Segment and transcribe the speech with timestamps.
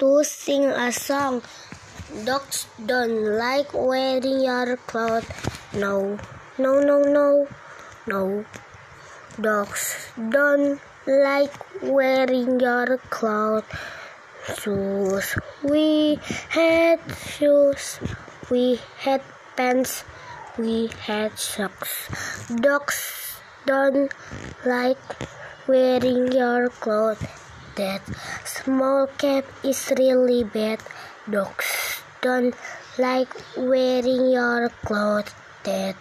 [0.00, 1.42] to sing a song.
[2.24, 5.28] Dogs don't like wearing your clothes.
[5.74, 6.18] No,
[6.58, 7.46] no, no, no,
[8.06, 8.44] no.
[9.40, 11.52] Dogs don't like
[11.82, 13.64] wearing your clothes.
[14.58, 15.36] Shoes.
[15.62, 18.00] We had shoes.
[18.50, 19.22] We had
[19.56, 20.04] pants.
[20.58, 22.48] We had socks.
[22.48, 23.36] Dogs
[23.66, 24.10] don't
[24.64, 24.98] like
[25.68, 27.49] wearing your clothes.
[27.80, 28.02] That
[28.44, 30.80] small cap is really bad.
[31.34, 32.54] Dogs don't
[32.98, 35.32] like wearing your clothes.
[35.64, 35.96] That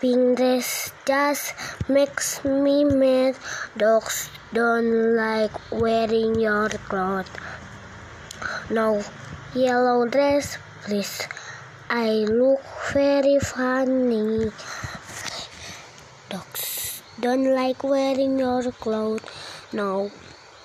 [0.00, 1.52] pink dress just
[1.86, 3.36] makes me mad.
[3.76, 7.28] Dogs don't like wearing your clothes.
[8.70, 9.04] No
[9.54, 11.28] yellow dress, please.
[11.90, 12.64] I look
[12.94, 14.50] very funny.
[16.30, 19.20] Dogs don't like wearing your clothes.
[19.74, 20.10] No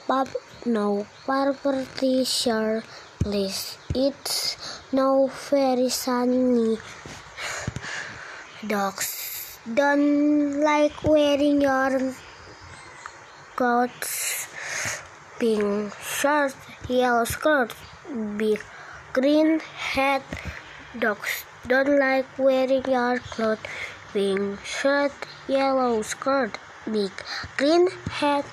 [0.08, 0.28] pub,
[0.66, 2.84] no purple t-shirt,
[3.20, 3.78] please.
[3.96, 4.58] It's
[4.92, 6.78] no very sunny.
[8.68, 12.14] Dogs don't like wearing your
[13.56, 14.48] clothes.
[15.40, 16.56] Pink shirt,
[16.90, 17.74] yellow skirt,
[18.38, 18.62] big
[19.14, 20.24] green hat.
[20.98, 23.60] Dogs don't like wearing your clothes.
[24.14, 25.12] Pink shirt,
[25.48, 27.12] yellow skirt, big
[27.58, 28.46] green hat.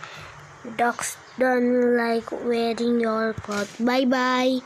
[0.76, 3.76] Dogs don't like wearing your clothes.
[3.80, 4.60] Bye bye.